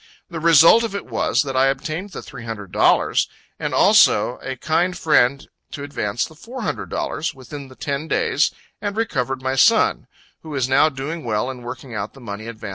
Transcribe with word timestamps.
The 0.31 0.39
result 0.39 0.83
of 0.83 0.95
it 0.95 1.05
was, 1.05 1.43
that 1.43 1.55
I 1.55 1.67
obtained 1.67 2.09
the 2.09 2.23
three 2.23 2.43
hundred 2.43 2.71
dollars, 2.71 3.27
and 3.59 3.71
also 3.71 4.39
a 4.41 4.55
kind 4.55 4.97
friend 4.97 5.47
to 5.73 5.83
advance 5.83 6.25
the 6.25 6.33
four 6.33 6.63
hundred 6.63 6.89
dollars, 6.89 7.35
within 7.35 7.67
the 7.67 7.75
ten 7.75 8.07
days, 8.07 8.49
and 8.81 8.97
recovered 8.97 9.43
my 9.43 9.53
son; 9.53 10.07
who 10.41 10.55
is 10.55 10.67
now 10.67 10.89
doing 10.89 11.23
well, 11.23 11.51
in 11.51 11.61
working 11.61 11.93
out 11.93 12.15
the 12.15 12.19
money 12.19 12.47
advanced 12.47 12.63
on 12.65 12.69
him. 12.69 12.69